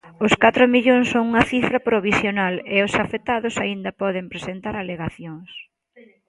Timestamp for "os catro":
0.25-0.63